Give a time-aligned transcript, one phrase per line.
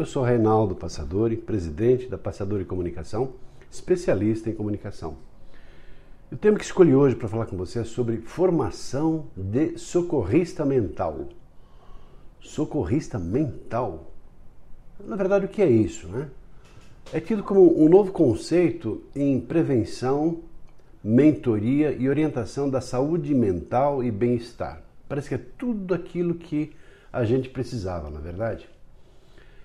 [0.00, 3.34] Eu sou Reinaldo Passadori, presidente da Passadori Comunicação,
[3.70, 5.18] especialista em comunicação.
[6.32, 11.28] O tema que escolhi hoje para falar com você é sobre formação de socorrista mental.
[12.40, 14.10] Socorrista mental?
[15.04, 16.08] Na verdade, o que é isso?
[16.08, 16.30] Né?
[17.12, 20.38] É tido como um novo conceito em prevenção,
[21.04, 24.82] mentoria e orientação da saúde mental e bem-estar.
[25.06, 26.72] Parece que é tudo aquilo que
[27.12, 28.79] a gente precisava, na é verdade.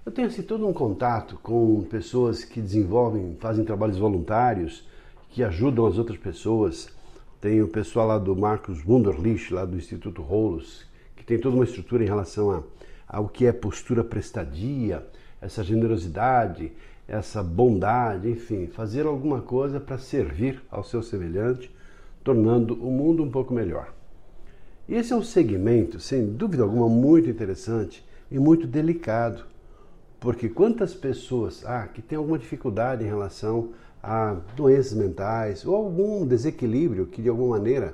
[0.06, 4.88] Eu tenho assim todo um contato com pessoas que desenvolvem, fazem trabalhos voluntários,
[5.32, 6.90] que ajudam as outras pessoas.
[7.42, 11.64] Tem o pessoal lá do Marcos Wunderlich, lá do Instituto Rolos, que tem toda uma
[11.64, 12.62] estrutura em relação a,
[13.08, 15.04] ao que é postura prestadia,
[15.42, 16.72] essa generosidade,
[17.08, 21.72] essa bondade, enfim, fazer alguma coisa para servir ao seu semelhante,
[22.24, 23.92] tornando o mundo um pouco melhor.
[24.88, 29.55] E esse é um segmento, sem dúvida alguma, muito interessante e muito delicado
[30.26, 33.70] porque quantas pessoas ah, que têm alguma dificuldade em relação
[34.02, 37.94] a doenças mentais ou algum desequilíbrio que de alguma maneira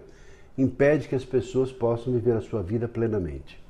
[0.57, 3.61] impede que as pessoas possam viver a sua vida plenamente.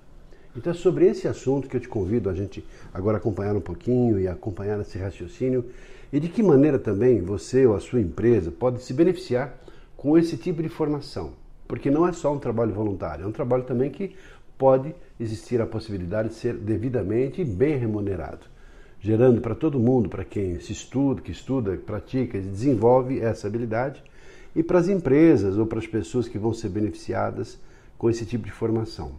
[0.56, 4.20] Então é sobre esse assunto que eu te convido a gente agora acompanhar um pouquinho
[4.20, 5.66] e acompanhar esse raciocínio
[6.14, 9.58] e de que maneira também você ou a sua empresa pode se beneficiar
[9.98, 11.32] com esse tipo de formação.
[11.68, 14.16] Porque não é só um trabalho voluntário, é um trabalho também que
[14.62, 18.52] pode existir a possibilidade de ser devidamente bem remunerado
[19.02, 24.02] gerando para todo mundo, para quem se estuda, que estuda, pratica e desenvolve essa habilidade,
[24.56, 27.60] e para as empresas ou para as pessoas que vão ser beneficiadas
[27.98, 29.14] com esse tipo de formação.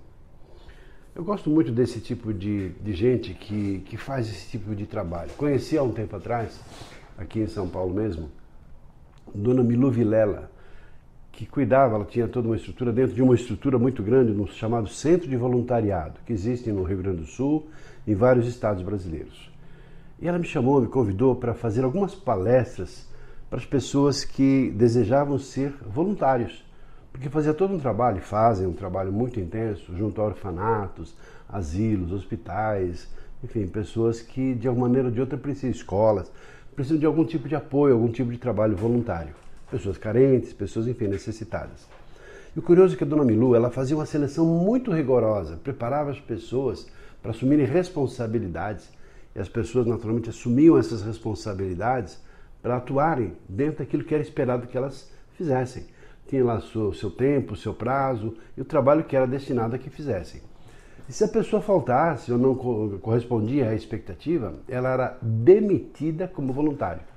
[1.14, 5.30] Eu gosto muito desse tipo de, de gente que, que faz esse tipo de trabalho.
[5.36, 6.60] Conheci há um tempo atrás,
[7.18, 8.30] aqui em São Paulo mesmo,
[9.34, 10.50] Dona Milu Vilela,
[11.32, 14.86] que cuidava, ela tinha toda uma estrutura dentro de uma estrutura muito grande, no chamado
[14.88, 17.66] Centro de Voluntariado, que existe no Rio Grande do Sul,
[18.06, 19.50] em vários estados brasileiros.
[20.20, 23.10] E ela me chamou, me convidou para fazer algumas palestras
[23.48, 26.64] para as pessoas que desejavam ser voluntários,
[27.10, 31.14] porque fazia todo um trabalho, fazem um trabalho muito intenso junto a orfanatos,
[31.48, 33.08] asilos, hospitais,
[33.42, 36.30] enfim, pessoas que de alguma maneira ou de outra precisam, escolas,
[36.74, 39.34] precisam de algum tipo de apoio, algum tipo de trabalho voluntário.
[39.72, 41.88] Pessoas carentes, pessoas, enfim, necessitadas.
[42.54, 46.10] E o curioso é que a dona Milu, ela fazia uma seleção muito rigorosa, preparava
[46.10, 46.86] as pessoas
[47.22, 48.90] para assumirem responsabilidades
[49.34, 52.20] e as pessoas naturalmente assumiam essas responsabilidades
[52.60, 55.86] para atuarem dentro daquilo que era esperado que elas fizessem.
[56.28, 59.88] Tinha lá o seu tempo, seu prazo e o trabalho que era destinado a que
[59.88, 60.42] fizessem.
[61.08, 67.11] E se a pessoa faltasse ou não correspondia à expectativa, ela era demitida como voluntário.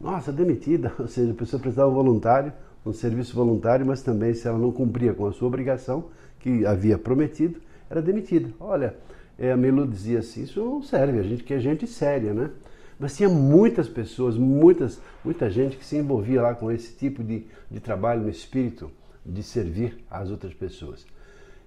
[0.00, 2.52] Nossa, demitida, ou seja, a pessoa precisava de um voluntário,
[2.86, 6.06] um serviço voluntário, mas também se ela não cumpria com a sua obrigação
[6.38, 8.48] que havia prometido, era demitida.
[8.58, 8.96] Olha,
[9.38, 12.50] é, a Melu dizia assim, isso não serve, a gente quer gente séria, né?
[12.98, 17.44] Mas tinha muitas pessoas, muitas, muita gente que se envolvia lá com esse tipo de,
[17.70, 18.90] de trabalho no espírito
[19.24, 21.06] de servir às outras pessoas.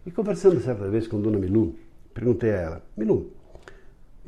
[0.06, 1.76] E conversando certa vez com Dona Milu,
[2.14, 3.32] perguntei a ela, Milu,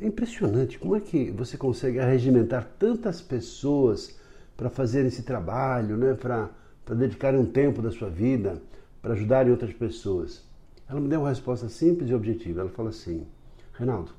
[0.00, 4.18] é impressionante como é que você consegue arregimentar tantas pessoas
[4.56, 6.14] para fazerem esse trabalho, né?
[6.14, 6.50] para
[6.94, 8.60] dedicarem um tempo da sua vida,
[9.00, 10.44] para ajudarem outras pessoas.
[10.88, 12.60] Ela me deu uma resposta simples e objetiva.
[12.60, 13.26] Ela falou assim:
[13.72, 14.12] Reinaldo,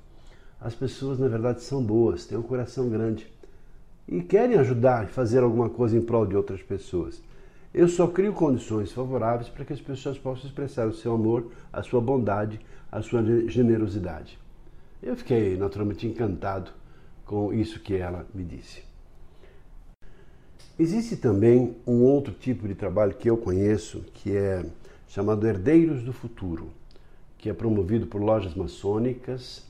[0.59, 3.31] as pessoas na verdade são boas, têm um coração grande
[4.07, 7.21] e querem ajudar e fazer alguma coisa em prol de outras pessoas.
[7.73, 11.83] Eu só crio condições favoráveis para que as pessoas possam expressar o seu amor, a
[11.83, 12.59] sua bondade,
[12.91, 14.39] a sua generosidade.
[15.01, 16.71] Eu fiquei naturalmente encantado
[17.25, 18.83] com isso que ela me disse.
[20.79, 24.65] Existe também um outro tipo de trabalho que eu conheço, que é
[25.07, 26.71] chamado Herdeiros do Futuro
[27.37, 29.65] que é promovido por lojas maçônicas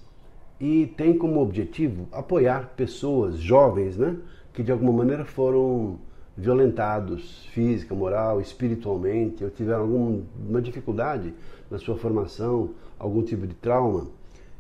[0.60, 4.18] e tem como objetivo apoiar pessoas jovens, né,
[4.54, 6.00] que de alguma maneira foram
[6.36, 11.34] violentados física, moral, espiritualmente, ou tiveram alguma dificuldade
[11.70, 14.08] na sua formação, algum tipo de trauma.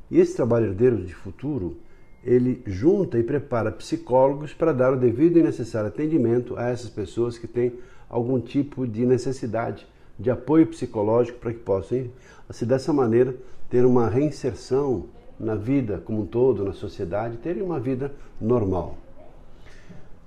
[0.09, 1.77] E esse trabalho de Futuro,
[2.23, 7.37] ele junta e prepara psicólogos para dar o devido e necessário atendimento a essas pessoas
[7.37, 7.73] que têm
[8.09, 9.85] algum tipo de necessidade
[10.17, 12.05] de apoio psicológico para que possam,
[12.49, 13.35] assim, dessa maneira,
[13.69, 15.05] ter uma reinserção
[15.39, 18.11] na vida como um todo, na sociedade, terem uma vida
[18.41, 18.97] normal.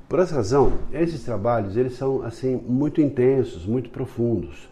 [0.08, 4.69] Por essa razão, esses trabalhos eles são assim muito intensos, muito profundos.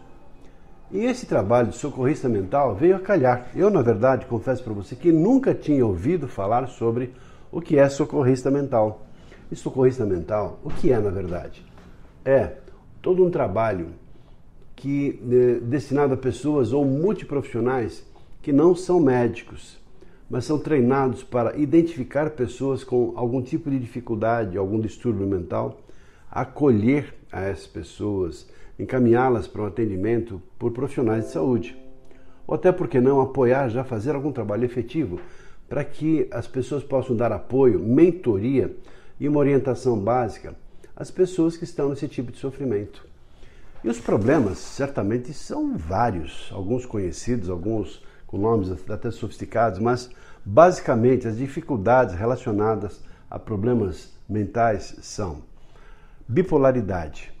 [0.91, 3.47] E esse trabalho de socorrista mental veio a calhar.
[3.55, 7.13] Eu, na verdade, confesso para você que nunca tinha ouvido falar sobre
[7.51, 9.05] o que é socorrista mental.
[9.51, 11.63] E socorrista mental, o que é na verdade?
[12.25, 12.57] É
[13.01, 13.89] todo um trabalho
[14.75, 18.03] que é destinado a pessoas ou multiprofissionais
[18.41, 19.77] que não são médicos,
[20.29, 25.81] mas são treinados para identificar pessoas com algum tipo de dificuldade, algum distúrbio mental,
[26.31, 28.47] acolher a essas pessoas,
[28.79, 31.77] encaminhá-las para um atendimento por profissionais de saúde.
[32.47, 35.19] Ou até, por que não, apoiar, já fazer algum trabalho efetivo
[35.67, 38.75] para que as pessoas possam dar apoio, mentoria
[39.19, 40.55] e uma orientação básica
[40.95, 43.07] às pessoas que estão nesse tipo de sofrimento.
[43.83, 50.09] E os problemas certamente são vários, alguns conhecidos, alguns com nomes até sofisticados, mas
[50.43, 55.43] basicamente as dificuldades relacionadas a problemas mentais são
[56.27, 57.38] bipolaridade.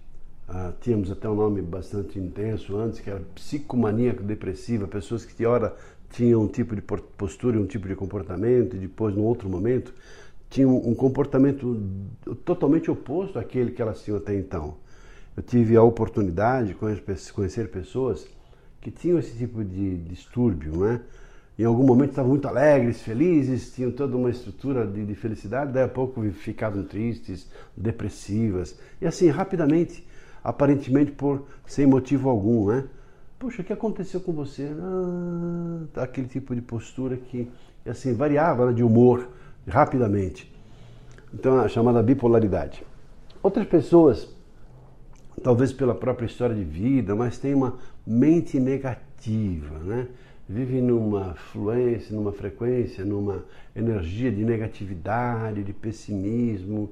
[0.51, 5.45] Ah, tínhamos até um nome bastante intenso antes, que era psicomaníaco depressiva, pessoas que de
[5.45, 5.75] hora
[6.09, 9.93] tinham um tipo de postura um tipo de comportamento, e depois, num outro momento,
[10.49, 11.79] tinham um comportamento
[12.43, 14.77] totalmente oposto àquele que elas tinham até então.
[15.37, 18.27] Eu tive a oportunidade de conhecer pessoas
[18.81, 21.01] que tinham esse tipo de distúrbio, né?
[21.59, 25.83] Em algum momento estavam muito alegres, felizes, tinham toda uma estrutura de, de felicidade, daí
[25.83, 27.47] a pouco ficavam tristes,
[27.77, 30.07] depressivas, e assim, rapidamente,
[30.43, 32.85] aparentemente por sem motivo algum, né?
[33.37, 34.69] Puxa, o que aconteceu com você?
[35.95, 37.49] Ah, aquele tipo de postura que,
[37.85, 39.29] assim, variava né, de humor
[39.67, 40.51] rapidamente.
[41.33, 42.83] Então, a chamada bipolaridade.
[43.41, 44.27] Outras pessoas,
[45.41, 50.07] talvez pela própria história de vida, mas têm uma mente negativa, né?
[50.47, 53.45] Vive numa fluência, numa frequência, numa
[53.75, 56.89] energia de negatividade, de pessimismo,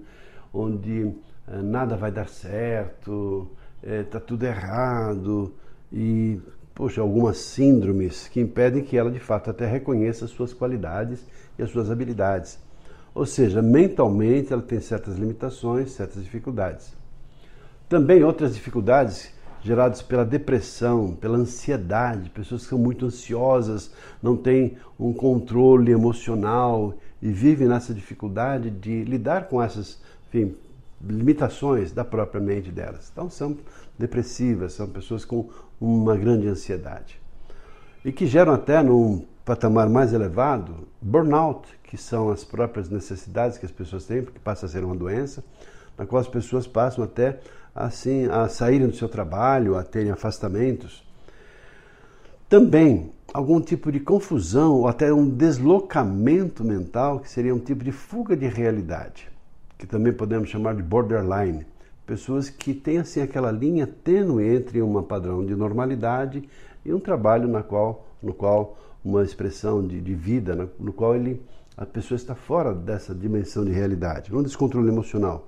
[0.53, 1.11] onde
[1.47, 3.49] nada vai dar certo,
[3.81, 5.53] está eh, tudo errado
[5.91, 6.39] e,
[6.75, 11.25] poxa, algumas síndromes que impedem que ela de fato até reconheça as suas qualidades
[11.57, 12.59] e as suas habilidades.
[13.15, 16.93] Ou seja, mentalmente ela tem certas limitações, certas dificuldades.
[17.89, 19.31] Também outras dificuldades
[19.63, 23.91] geradas pela depressão, pela ansiedade, pessoas que são muito ansiosas,
[24.21, 30.55] não têm um controle emocional e vivem nessa dificuldade de lidar com essas enfim,
[31.01, 33.09] limitações da própria mente delas.
[33.11, 33.57] Então são
[33.97, 35.49] depressivas, são pessoas com
[35.79, 37.19] uma grande ansiedade.
[38.03, 43.65] E que geram até num patamar mais elevado burnout, que são as próprias necessidades que
[43.65, 45.43] as pessoas têm, porque passa a ser uma doença,
[45.97, 47.39] na qual as pessoas passam até
[47.73, 51.05] assim a saírem do seu trabalho, a terem afastamentos.
[52.49, 57.91] Também algum tipo de confusão ou até um deslocamento mental, que seria um tipo de
[57.91, 59.29] fuga de realidade,
[59.77, 61.65] que também podemos chamar de borderline.
[62.05, 66.47] Pessoas que têm assim aquela linha tênue entre um padrão de normalidade
[66.85, 71.15] e um trabalho na qual, no qual uma expressão de, de vida, no, no qual
[71.15, 71.41] ele,
[71.75, 75.47] a pessoa está fora dessa dimensão de realidade, um descontrole emocional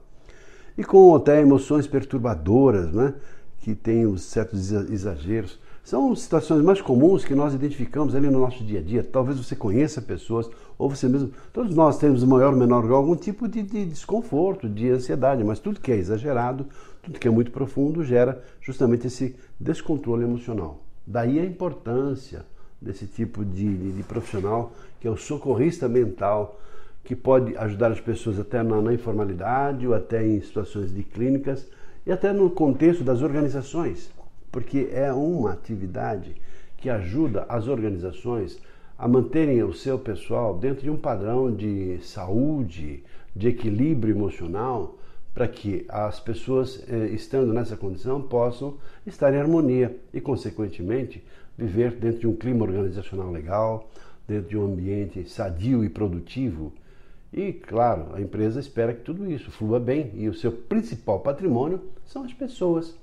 [0.80, 3.14] e com até emoções perturbadoras, né?
[3.60, 5.60] que têm certos exageros.
[5.90, 9.04] São situações mais comuns que nós identificamos ali no nosso dia a dia.
[9.04, 11.32] Talvez você conheça pessoas, ou você mesmo.
[11.52, 15.58] Todos nós temos, maior ou menor grau, algum tipo de, de desconforto, de ansiedade, mas
[15.58, 16.68] tudo que é exagerado,
[17.02, 20.80] tudo que é muito profundo, gera justamente esse descontrole emocional.
[21.08, 22.46] Daí a importância
[22.80, 26.60] desse tipo de, de, de profissional, que é o socorrista mental,
[27.04, 31.66] que pode ajudar as pessoas até na, na informalidade ou até em situações de clínicas
[32.06, 34.12] e até no contexto das organizações,
[34.52, 36.36] porque é uma atividade
[36.78, 38.60] que ajuda as organizações
[38.98, 43.04] a manterem o seu pessoal dentro de um padrão de saúde,
[43.36, 44.98] de equilíbrio emocional,
[45.34, 51.24] para que as pessoas, eh, estando nessa condição, possam estar em harmonia e, consequentemente,
[51.58, 53.90] viver dentro de um clima organizacional legal,
[54.28, 56.74] dentro de um ambiente sadio e produtivo
[57.32, 61.80] e, claro, a empresa espera que tudo isso flua bem e o seu principal patrimônio
[62.06, 62.98] são as pessoas.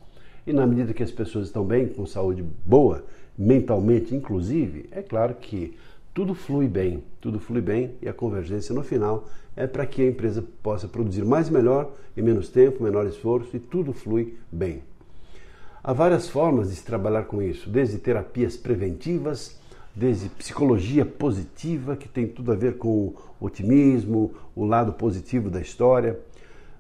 [0.47, 3.05] E na medida que as pessoas estão bem, com saúde boa,
[3.37, 5.77] mentalmente inclusive, é claro que
[6.15, 10.09] tudo flui bem, tudo flui bem e a convergência no final é para que a
[10.09, 14.83] empresa possa produzir mais e melhor em menos tempo, menor esforço e tudo flui bem.
[15.83, 19.59] Há várias formas de se trabalhar com isso, desde terapias preventivas,
[19.95, 25.61] desde psicologia positiva, que tem tudo a ver com o otimismo, o lado positivo da
[25.61, 26.19] história,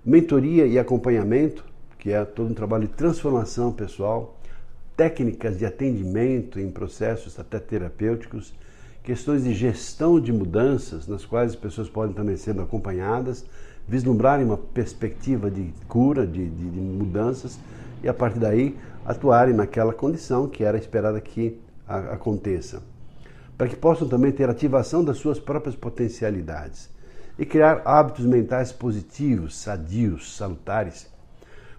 [0.04, 1.64] mentoria e acompanhamento,
[1.98, 4.38] que é todo um trabalho de transformação pessoal,
[4.96, 8.54] técnicas de atendimento em processos até terapêuticos,
[9.02, 13.44] questões de gestão de mudanças, nas quais as pessoas podem também sendo acompanhadas,
[13.86, 17.58] vislumbrarem uma perspectiva de cura, de, de, de mudanças
[18.02, 22.82] e a partir daí atuarem naquela condição que era esperada que a, aconteça.
[23.56, 26.90] Para que possam também ter ativação das suas próprias potencialidades
[27.38, 31.06] e criar hábitos mentais positivos, sadios, salutares,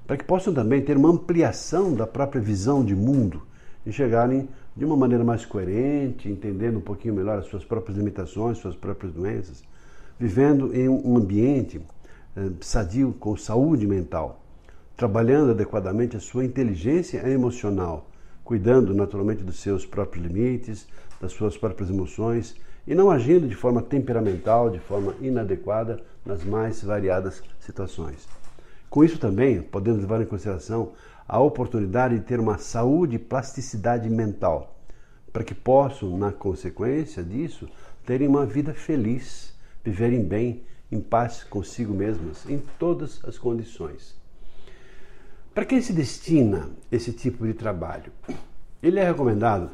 [0.07, 3.43] para que possam também ter uma ampliação da própria visão de mundo
[3.85, 8.57] e chegarem de uma maneira mais coerente, entendendo um pouquinho melhor as suas próprias limitações,
[8.57, 9.63] suas próprias doenças,
[10.17, 11.81] vivendo em um ambiente
[12.37, 14.41] eh, sadio, com saúde mental,
[14.95, 18.09] trabalhando adequadamente a sua inteligência emocional,
[18.45, 20.87] cuidando naturalmente dos seus próprios limites,
[21.19, 22.55] das suas próprias emoções
[22.87, 28.25] e não agindo de forma temperamental, de forma inadequada nas mais variadas situações.
[28.89, 30.93] Com isso também podemos levar em consideração
[31.27, 34.79] a oportunidade de ter uma saúde e plasticidade mental,
[35.33, 37.67] para que possam, na consequência disso,
[38.05, 39.53] terem uma vida feliz,
[39.83, 44.15] viverem bem, em paz consigo mesmas, em todas as condições.
[45.53, 48.11] Para quem se destina esse tipo de trabalho?
[48.81, 49.71] Ele é recomendado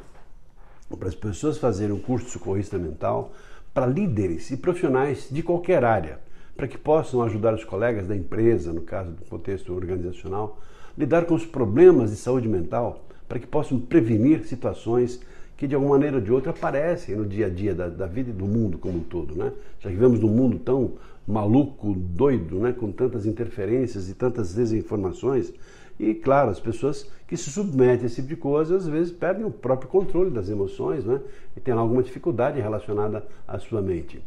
[0.97, 3.31] para as pessoas fazerem um curso de socorrista mental
[3.73, 6.19] para líderes e profissionais de qualquer área
[6.55, 10.59] para que possam ajudar os colegas da empresa, no caso do contexto organizacional,
[10.97, 15.19] lidar com os problemas de saúde mental, para que possam prevenir situações
[15.57, 18.29] que de alguma maneira ou de outra aparecem no dia a dia da, da vida
[18.29, 19.51] e do mundo como um todo, né?
[19.79, 20.93] Já que vivemos num mundo tão
[21.27, 22.73] maluco, doido, né?
[22.73, 25.53] Com tantas interferências e tantas desinformações,
[25.99, 29.45] e claro, as pessoas que se submetem a esse tipo de coisa às vezes perdem
[29.45, 31.21] o próprio controle das emoções, né?
[31.55, 34.21] E tem alguma dificuldade relacionada à sua mente.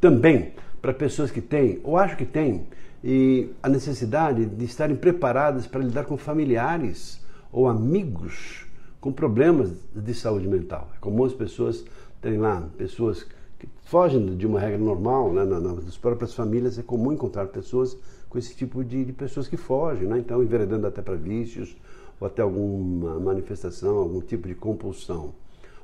[0.00, 2.66] Também para pessoas que têm, ou acho que têm,
[3.02, 7.20] e a necessidade de estarem preparadas para lidar com familiares
[7.52, 8.66] ou amigos
[9.00, 10.90] com problemas de saúde mental.
[10.96, 11.84] É comum as pessoas
[12.20, 13.26] terem lá pessoas
[13.58, 15.44] que fogem de uma regra normal, né?
[15.44, 17.96] nas próprias famílias é comum encontrar pessoas
[18.28, 20.18] com esse tipo de, de pessoas que fogem, né?
[20.18, 21.76] então enveredando até para vícios
[22.20, 25.32] ou até alguma manifestação, algum tipo de compulsão,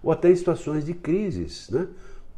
[0.02, 1.88] ou até em situações de crises, né?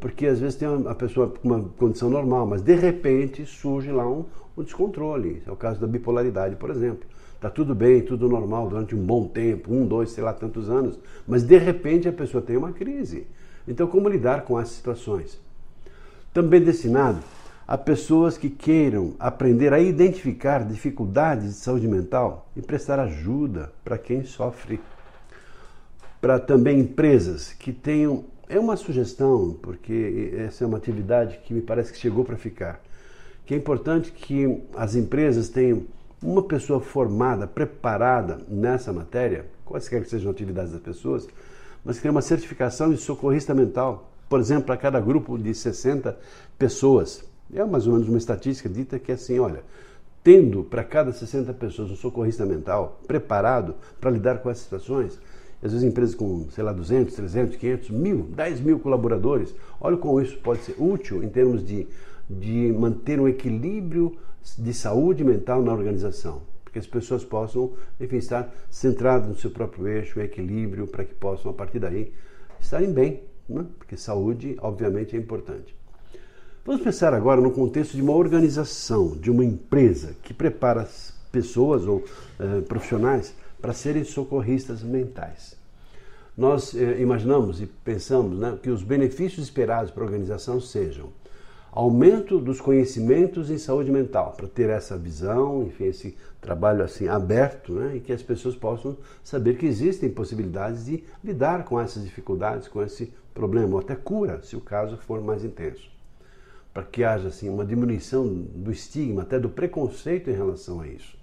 [0.01, 4.09] Porque às vezes tem uma, pessoa com uma condição normal, mas de repente surge lá
[4.09, 4.25] um,
[4.57, 5.43] um descontrole.
[5.47, 7.09] É o caso da bipolaridade, por exemplo.
[7.35, 10.99] Está tudo bem, tudo normal durante um bom tempo, um, dois, sei lá, tantos anos,
[11.27, 13.27] mas de repente a pessoa tem uma crise.
[13.67, 15.41] Então, como lidar com essas situações?
[16.33, 17.21] Também destinado
[17.67, 23.99] a pessoas que queiram aprender a identificar dificuldades de saúde mental e prestar ajuda para
[23.99, 24.81] quem sofre.
[26.21, 31.61] Para também empresas que tenham é uma sugestão, porque essa é uma atividade que me
[31.61, 32.81] parece que chegou para ficar.
[33.45, 35.85] Que é importante que as empresas tenham
[36.23, 41.29] uma pessoa formada, preparada nessa matéria, quaisquer que sejam atividades das pessoas,
[41.85, 44.11] mas que tenha uma certificação de socorrista mental.
[44.29, 46.19] Por exemplo, para cada grupo de 60
[46.59, 47.25] pessoas.
[47.53, 49.63] É mais ou menos uma estatística dita que é assim, olha,
[50.23, 55.19] tendo para cada 60 pessoas um socorrista mental preparado para lidar com essas situações,
[55.63, 59.55] às vezes empresas com, sei lá, 200, 300, 500, mil, 10 mil colaboradores.
[59.81, 61.87] Olha como isso pode ser útil em termos de,
[62.29, 64.17] de manter um equilíbrio
[64.57, 66.43] de saúde mental na organização.
[66.63, 71.15] Porque as pessoas possam, enfim, estar centradas no seu próprio eixo, em equilíbrio, para que
[71.15, 72.13] possam, a partir daí,
[72.61, 73.23] estarem bem.
[73.49, 73.65] Né?
[73.79, 75.75] Porque saúde, obviamente, é importante.
[76.65, 80.87] Vamos pensar agora no contexto de uma organização, de uma empresa que prepara
[81.33, 82.05] pessoas ou
[82.39, 85.57] eh, profissionais para serem socorristas mentais.
[86.37, 91.11] Nós eh, imaginamos e pensamos né, que os benefícios esperados para a organização sejam
[91.73, 97.73] aumento dos conhecimentos em saúde mental, para ter essa visão, enfim, esse trabalho assim aberto,
[97.73, 102.69] né, e que as pessoas possam saber que existem possibilidades de lidar com essas dificuldades,
[102.69, 105.91] com esse problema, ou até cura, se o caso for mais intenso.
[106.73, 111.18] Para que haja assim uma diminuição do estigma, até do preconceito em relação a isso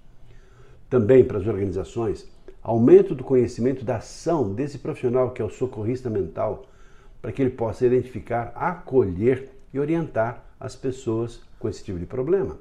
[0.88, 2.28] também para as organizações,
[2.62, 6.66] aumento do conhecimento da ação desse profissional que é o socorrista mental,
[7.20, 12.56] para que ele possa identificar, acolher e orientar as pessoas com esse tipo de problema.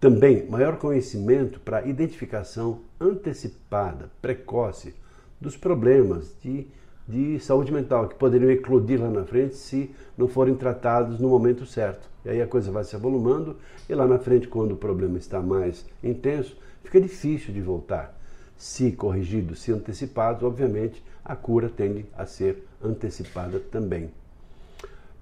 [0.00, 4.94] Também maior conhecimento para identificação antecipada, precoce,
[5.40, 6.66] dos problemas de,
[7.06, 11.66] de saúde mental que poderiam eclodir lá na frente se não forem tratados no momento
[11.66, 12.08] certo.
[12.24, 13.56] E aí a coisa vai se avolumando
[13.88, 18.16] e lá na frente, quando o problema está mais intenso, fica difícil de voltar.
[18.56, 24.10] Se corrigido, se antecipado, obviamente a cura tende a ser antecipada também.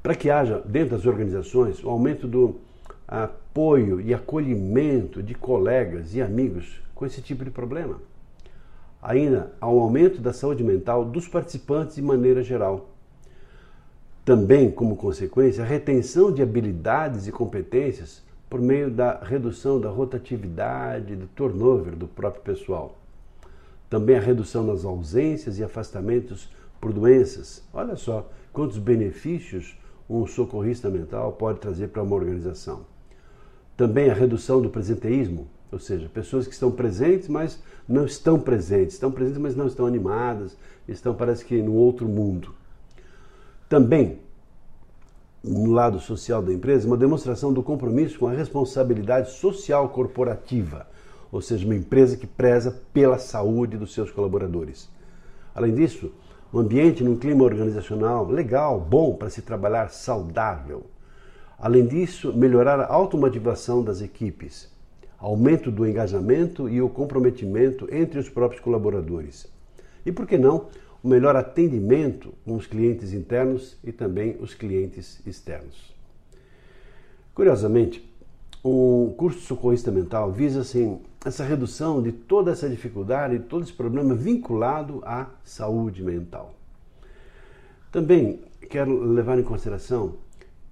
[0.02, 2.56] Para que haja dentro das organizações o aumento do
[3.06, 8.00] apoio e acolhimento de colegas e amigos com esse tipo de problema.
[9.00, 12.90] Ainda há um aumento da saúde mental dos participantes de maneira geral.
[14.24, 21.16] Também, como consequência, a retenção de habilidades e competências por meio da redução da rotatividade,
[21.16, 22.98] do turnover do próprio pessoal.
[23.88, 27.66] Também a redução das ausências e afastamentos por doenças.
[27.72, 29.74] Olha só quantos benefícios
[30.06, 32.84] um socorrista mental pode trazer para uma organização.
[33.74, 38.96] Também a redução do presenteísmo, ou seja, pessoas que estão presentes, mas não estão presentes,
[38.96, 42.54] estão presentes, mas não estão animadas, estão, parece que, no outro mundo.
[43.66, 44.18] Também,
[45.42, 50.86] no lado social da empresa, uma demonstração do compromisso com a responsabilidade social corporativa,
[51.32, 54.88] ou seja, uma empresa que preza pela saúde dos seus colaboradores.
[55.54, 56.12] Além disso,
[56.52, 60.86] um ambiente num clima organizacional legal, bom para se trabalhar saudável.
[61.58, 64.70] Além disso, melhorar a automotivação das equipes,
[65.18, 69.50] aumento do engajamento e o comprometimento entre os próprios colaboradores.
[70.04, 70.66] E por que não,
[71.02, 75.92] o melhor atendimento com os clientes internos e também os clientes externos.
[77.34, 78.08] Curiosamente,
[78.62, 83.64] o curso de socorrista mental visa assim, essa redução de toda essa dificuldade, de todo
[83.64, 86.54] esse problema vinculado à saúde mental.
[87.90, 88.40] Também
[88.70, 90.14] quero levar em consideração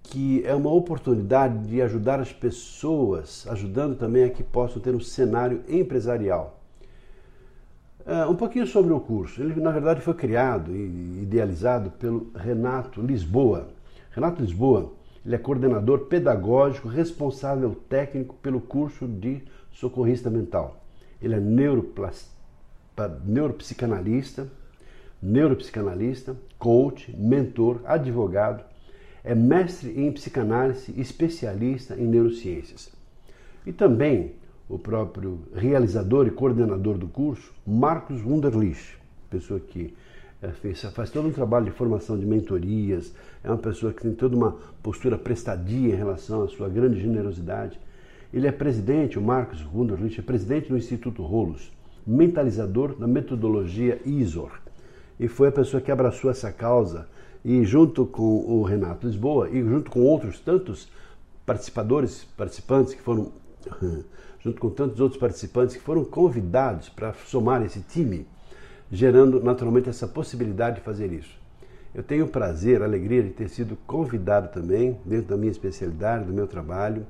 [0.02, 5.00] que é uma oportunidade de ajudar as pessoas, ajudando também a que possam ter um
[5.00, 6.60] cenário empresarial.
[8.07, 9.42] Uh, um pouquinho sobre o curso.
[9.42, 13.69] Ele, na verdade, foi criado e idealizado pelo Renato Lisboa.
[14.11, 14.92] Renato Lisboa
[15.25, 20.83] ele é coordenador pedagógico responsável técnico pelo curso de socorrista mental.
[21.21, 21.40] Ele é
[23.25, 24.49] neuropsicanalista,
[25.23, 28.64] neuropsicanalista, coach, mentor, advogado,
[29.23, 32.90] é mestre em psicanálise e especialista em neurociências.
[33.66, 34.33] E também
[34.71, 38.97] o próprio realizador e coordenador do curso, Marcos Wunderlich,
[39.29, 39.93] pessoa que
[40.41, 40.49] é,
[40.93, 43.12] faz todo um trabalho de formação de mentorias,
[43.43, 47.80] é uma pessoa que tem toda uma postura prestadia em relação à sua grande generosidade.
[48.33, 51.73] Ele é presidente, o Marcos Wunderlich, é presidente do Instituto Rolos,
[52.06, 54.52] mentalizador da metodologia ISOR.
[55.19, 57.09] E foi a pessoa que abraçou essa causa
[57.45, 60.89] e junto com o Renato Lisboa e junto com outros tantos
[61.45, 63.33] participadores, participantes que foram
[64.43, 68.26] junto com tantos outros participantes que foram convidados para somar esse time,
[68.91, 71.39] gerando naturalmente essa possibilidade de fazer isso.
[71.95, 76.25] Eu tenho o prazer, a alegria de ter sido convidado também, dentro da minha especialidade,
[76.25, 77.05] do meu trabalho,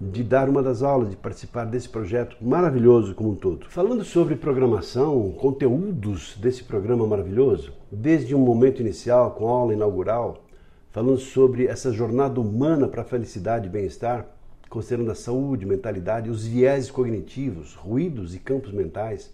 [0.00, 3.66] de dar uma das aulas, de participar desse projeto maravilhoso como um todo.
[3.68, 10.44] Falando sobre programação, conteúdos desse programa maravilhoso, desde um momento inicial, com a aula inaugural,
[10.90, 14.26] falando sobre essa jornada humana para a felicidade e bem-estar,
[14.70, 19.28] considerando a saúde, mentalidade, os viéses cognitivos, ruídos e campos mentais.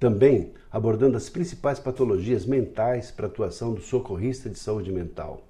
[0.00, 5.46] Também abordando as principais patologias mentais para a atuação do socorrista de saúde mental.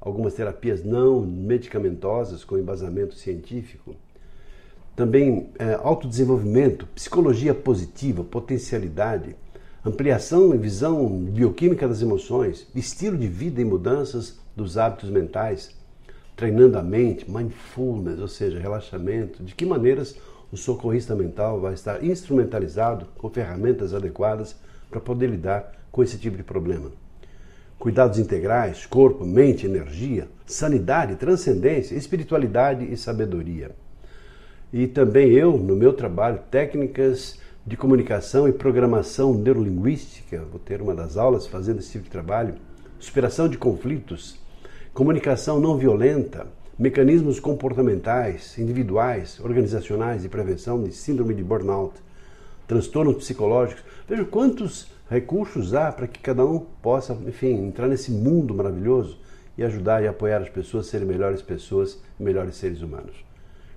[0.00, 3.96] Algumas terapias não medicamentosas com embasamento científico.
[4.94, 9.34] Também é, autodesenvolvimento, psicologia positiva, potencialidade,
[9.84, 15.74] ampliação e visão bioquímica das emoções, estilo de vida e mudanças dos hábitos mentais
[16.36, 20.16] treinando a mente, mindfulness, ou seja, relaxamento, de que maneiras
[20.50, 24.56] o socorrista mental vai estar instrumentalizado com ferramentas adequadas
[24.90, 26.92] para poder lidar com esse tipo de problema.
[27.78, 33.72] Cuidados integrais, corpo, mente, energia, sanidade, transcendência, espiritualidade e sabedoria.
[34.72, 40.94] E também eu, no meu trabalho, técnicas de comunicação e programação neurolinguística, vou ter uma
[40.94, 42.54] das aulas fazendo esse tipo de trabalho,
[42.98, 44.38] superação de conflitos,
[44.94, 46.46] comunicação não violenta,
[46.78, 51.96] mecanismos comportamentais, individuais, organizacionais e prevenção de síndrome de burnout,
[52.68, 53.82] transtornos psicológicos.
[54.08, 59.18] Veja quantos recursos há para que cada um possa, enfim, entrar nesse mundo maravilhoso
[59.58, 63.16] e ajudar e apoiar as pessoas a serem melhores pessoas melhores seres humanos.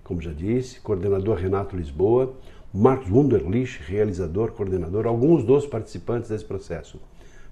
[0.04, 2.32] Como já disse, coordenador Renato Lisboa,
[2.72, 7.02] Marcos Wunderlich, realizador, coordenador, alguns dos participantes desse processo.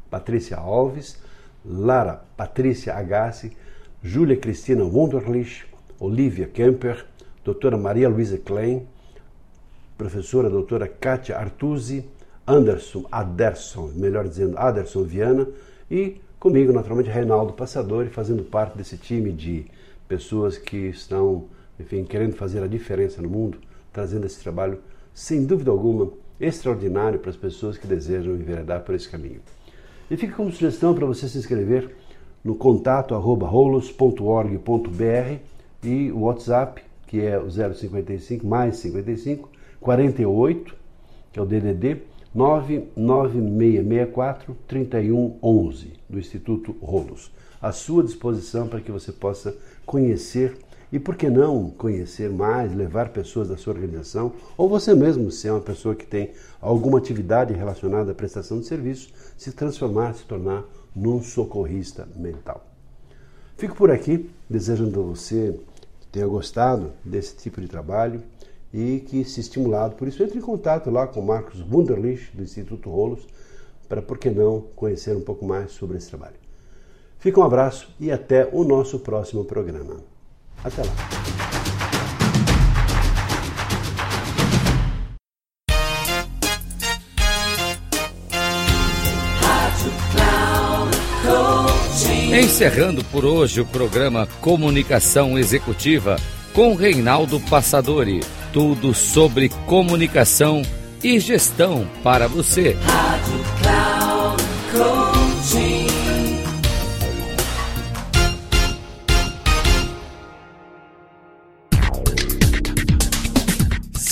[0.07, 1.19] Patrícia Alves,
[1.67, 3.51] Lara Patrícia Agassi,
[4.03, 5.65] Júlia Cristina Wunderlich,
[5.99, 7.05] Olivia Kemper,
[7.43, 8.87] doutora Maria Luísa Klein,
[9.97, 12.07] professora doutora Kátia Artusi,
[12.45, 15.47] Anderson Aderson, melhor dizendo, Aderson Viana,
[15.89, 19.65] e comigo, naturalmente, Reinaldo Passadori, fazendo parte desse time de
[20.07, 21.45] pessoas que estão,
[21.79, 23.57] enfim, querendo fazer a diferença no mundo,
[23.91, 24.79] trazendo esse trabalho,
[25.13, 29.41] sem dúvida alguma, extraordinário para as pessoas que desejam enveredar por esse caminho.
[30.09, 31.95] E fica como sugestão para você se inscrever
[32.43, 35.39] no contato arroba rolos.org.br
[35.83, 39.49] e o WhatsApp, que é o 055 mais 55
[39.81, 40.75] 48,
[41.31, 42.01] que é o DDD
[42.33, 47.31] 99664 3111 do Instituto Rolos.
[47.61, 50.57] À sua disposição para que você possa conhecer
[50.95, 55.45] E por que não conhecer mais, levar pessoas da sua organização, ou você mesmo, se
[55.45, 56.31] é uma pessoa que tem
[56.61, 60.63] alguma atividade relacionada à prestação de serviço, se transformar, se tornar
[60.95, 62.65] num socorrista mental.
[63.57, 65.59] Fico por aqui, desejando a você
[65.99, 68.23] que tenha gostado desse tipo de trabalho
[68.73, 72.41] e que se estimulado por isso, entre em contato lá com o Marcos Wunderlich, do
[72.41, 73.27] Instituto Rolos,
[73.89, 76.37] para, por que não, conhecer um pouco mais sobre esse trabalho.
[77.19, 80.14] Fica um abraço e até o nosso próximo programa.
[80.65, 81.15] Até lá.
[92.39, 96.17] Encerrando por hoje o programa Comunicação Executiva
[96.53, 98.21] com Reinaldo Passadori.
[98.51, 100.61] Tudo sobre comunicação
[101.03, 102.75] e gestão para você.
[102.81, 103.64] Rádio